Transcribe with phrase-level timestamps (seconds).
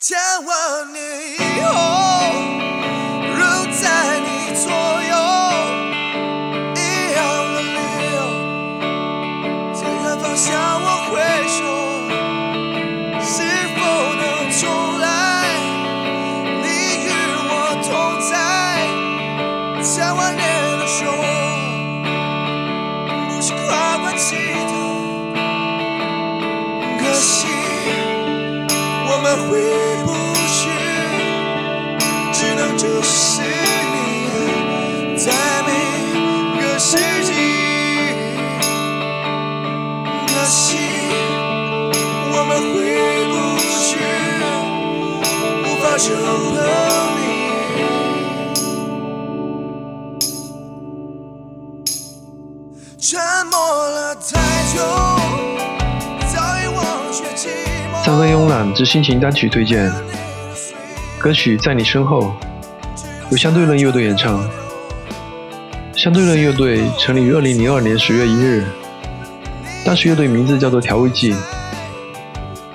[0.00, 2.07] 千万年以后
[29.46, 29.50] 回
[30.04, 30.08] 不
[30.56, 30.60] 去，
[32.32, 33.96] 只能注视你，
[35.16, 35.26] 在
[35.66, 35.70] 每
[36.60, 37.32] 个世纪。
[40.26, 40.76] 可惜，
[42.32, 42.76] 我们回
[43.30, 43.34] 不
[43.84, 43.90] 去，
[45.64, 47.07] 无法救赎。
[58.08, 59.92] 三分慵懒之心情单曲推荐，
[61.18, 62.32] 歌曲在你身后，
[63.30, 64.42] 由相对论乐队演唱。
[65.92, 68.64] 相对论乐队成立于二零零二年十月一日，
[69.84, 71.36] 当时乐队名字叫做调味剂，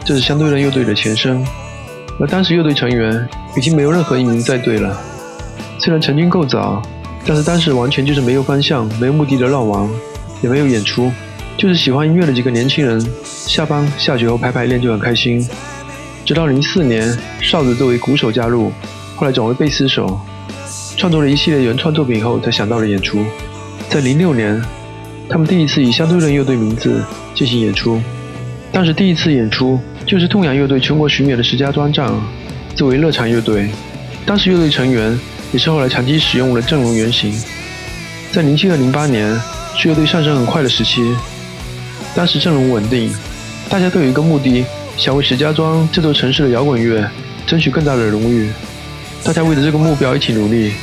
[0.05, 1.44] 这是相对论乐队的前身。
[2.19, 4.95] 而当时乐队成员已经没有任何一名在队了。
[5.79, 6.79] 虽然成军够早，
[7.25, 9.89] 但是当时完全就是没有方向、没有目的的乱玩，
[10.44, 11.11] 也没有演出。
[11.57, 15.47] 就是喜欢音乐的几个年轻人，下班下学后排排练就很开心。
[16.25, 18.71] 直到零四年，哨子作为鼓手加入，
[19.15, 20.19] 后来转为贝斯手，
[20.97, 23.23] 创作了一系列原创作品后，才想到了演出。
[23.89, 24.61] 在零六年，
[25.29, 27.03] 他们第一次以相对论乐队名字
[27.35, 28.01] 进行演出。
[28.71, 32.21] 当时第一次演出就是痛仰乐队全国巡演的十佳专场，
[32.75, 33.69] 作为热场乐队。
[34.25, 35.17] 当时乐队成员
[35.51, 37.33] 也是后来长期使用的阵容原型。
[38.31, 39.39] 在零七和零八年
[39.77, 41.13] 是乐队上升很快的时期。
[42.16, 43.11] 当时阵容稳定，
[43.69, 44.64] 大家都有一个目的，
[44.97, 47.03] 想为石家庄这座城市的摇滚乐
[47.47, 48.52] 争取更大的荣誉。
[49.23, 50.73] 大家为了这个目标一起努力，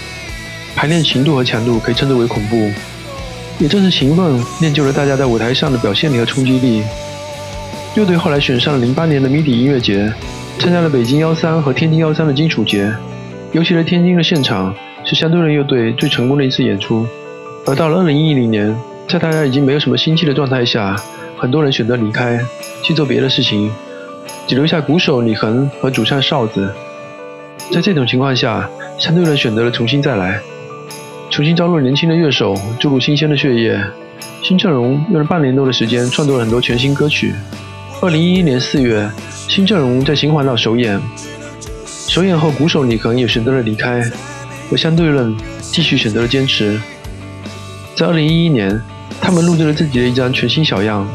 [0.75, 2.71] 排练勤度和强度可以称之为恐怖。
[3.59, 6.83] 也正是勤奋练就了大家在舞台上的表现力和冲击力。
[7.95, 10.11] 乐队后来选上了零八年的迷笛音乐节，
[10.59, 12.93] 参加了北京幺三和天津幺三的金属节。
[13.53, 14.75] 尤其是天津的现场
[15.05, 17.07] 是相对论乐队最成功的一次演出。
[17.67, 18.75] 而到了二零一零年，
[19.09, 20.97] 在大家已经没有什么心气的状态下，
[21.41, 22.39] 很多人选择离开，
[22.83, 23.73] 去做别的事情，
[24.47, 26.71] 只留下鼓手李恒和主唱哨子。
[27.73, 28.69] 在这种情况下，
[28.99, 30.39] 相对论选择了重新再来，
[31.31, 33.81] 重新招入年轻的乐手，注入新鲜的血液。
[34.43, 37.33] 新阵容用了半年多的时间，创作了很多全新歌曲。
[38.03, 39.11] 二零一一年四月，
[39.49, 41.01] 新阵容在秦皇岛首演，
[41.87, 44.03] 首演后，鼓手李恒也选择了离开，
[44.71, 46.79] 而相对论继续选择了坚持。
[47.97, 48.79] 在二零一一年。
[49.23, 51.07] 他们录制了自己的一张全新小样，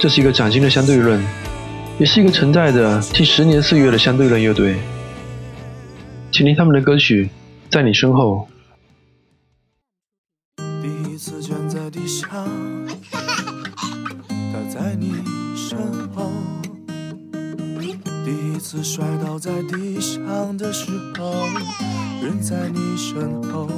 [0.00, 1.22] 这是一个崭新的相对论，
[1.98, 4.80] 也是一个存在着近十年岁月的相对论乐队。
[6.32, 7.26] 请听他们的歌曲
[7.70, 8.48] 《在你身后》。
[10.80, 12.48] 第一次卷在地上，
[13.12, 15.12] 他在你
[15.54, 15.76] 身
[16.14, 16.30] 后；
[18.24, 21.34] 第一次摔倒在地上的时候，
[22.22, 23.68] 人在你身后。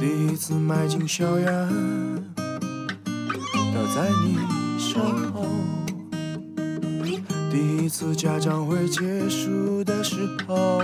[0.00, 1.68] 第一次迈进校园，
[3.74, 4.38] 他在你
[4.78, 5.02] 身
[5.32, 5.42] 后；
[7.50, 10.80] 第一次家长会结束的时候，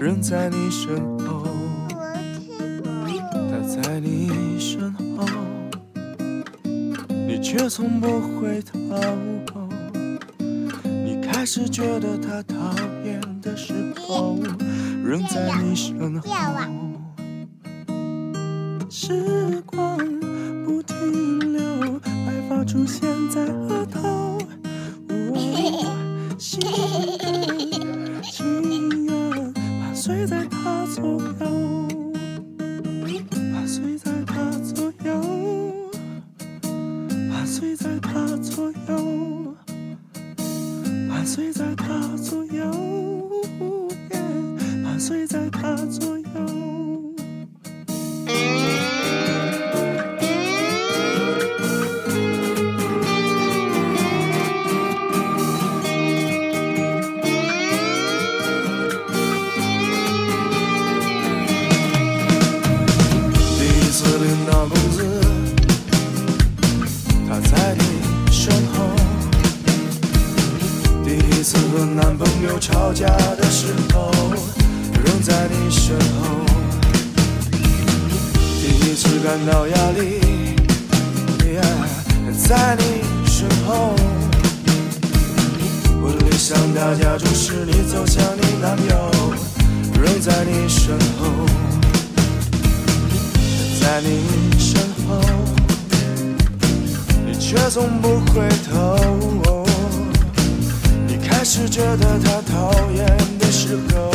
[0.00, 1.46] 人在你身后。
[3.32, 5.24] 他在你身后，
[7.08, 8.76] 你却从不回头。
[10.82, 13.72] 你开始觉得他讨厌的时
[14.04, 14.36] 候，
[15.04, 16.28] 人在你身后。
[18.90, 19.98] 时光
[28.22, 31.88] 情缘伴随在他左右，
[33.52, 35.90] 伴随在他左右，
[37.30, 39.54] 伴随在他左右，
[41.08, 42.70] 伴随在他左右，
[44.82, 46.85] 伴随在他左右。
[71.46, 74.10] 次和男朋友吵架的时候，
[74.92, 76.44] 仍在你身后；
[78.60, 80.18] 第一次感到压力，
[82.36, 82.82] 在你
[83.30, 83.94] 身后；
[86.02, 86.58] 我理想。
[86.74, 89.08] 大家就是你走向你男友，
[90.02, 91.46] 仍在你身后，
[93.80, 95.20] 在你身后，
[97.24, 99.45] 你却从不回头。
[101.58, 103.06] 是觉得他讨厌
[103.38, 104.12] 的时候，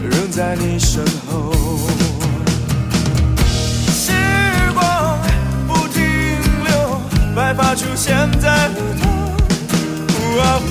[0.00, 1.52] 仍在你身后。
[3.90, 4.12] 时
[4.72, 5.18] 光
[5.66, 6.00] 不停
[6.62, 7.02] 留，
[7.34, 9.10] 白发出现在额头。
[10.38, 10.62] 哦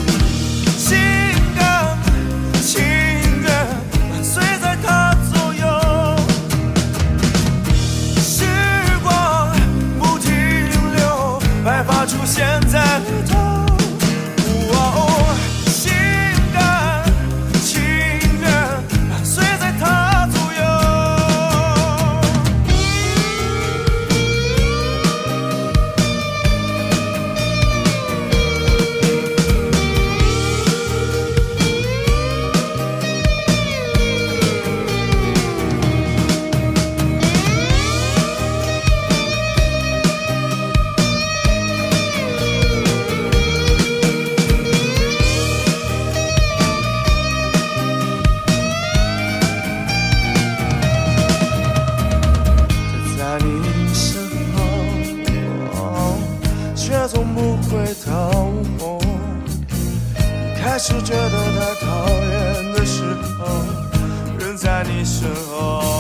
[0.78, 0.98] 性
[1.60, 1.98] 感
[2.64, 2.82] 情
[3.42, 3.52] 愿
[4.10, 5.68] 伴随在他左右，
[8.22, 8.46] 时
[9.04, 9.54] 光
[10.00, 10.32] 不停
[10.96, 12.61] 留，白发出现
[57.72, 59.00] 从不回头。
[60.20, 63.02] 你开始觉得他讨厌的时
[63.40, 63.46] 候，
[64.40, 65.91] 人在你身后。